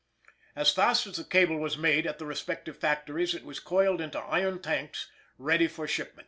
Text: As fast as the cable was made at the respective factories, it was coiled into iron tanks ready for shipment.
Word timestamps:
As 0.55 0.71
fast 0.73 1.05
as 1.05 1.17
the 1.17 1.23
cable 1.23 1.57
was 1.59 1.77
made 1.77 2.07
at 2.07 2.17
the 2.17 2.25
respective 2.25 2.75
factories, 2.75 3.35
it 3.35 3.45
was 3.45 3.59
coiled 3.59 4.01
into 4.01 4.17
iron 4.17 4.59
tanks 4.59 5.11
ready 5.37 5.67
for 5.67 5.87
shipment. 5.87 6.19